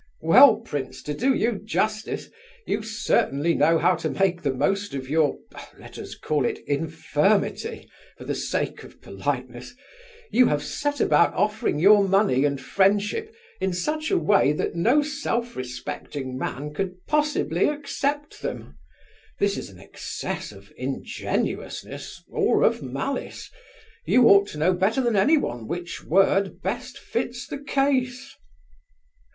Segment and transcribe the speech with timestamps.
[0.23, 2.31] "Well, prince, to do you justice,
[2.65, 8.23] you certainly know how to make the most of your—let us call it infirmity, for
[8.23, 9.75] the sake of politeness;
[10.31, 15.03] you have set about offering your money and friendship in such a way that no
[15.03, 18.79] self respecting man could possibly accept them.
[19.37, 25.67] This is an excess of ingenuousness or of malice—you ought to know better than anyone
[25.67, 28.35] which word best fits the case."